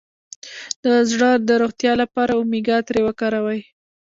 د 0.83 0.85
زړه 1.11 1.29
د 1.47 1.49
روغتیا 1.61 1.93
لپاره 2.01 2.31
اومیګا 2.35 2.77
تري 2.87 3.01
وکاروئ 3.03 3.61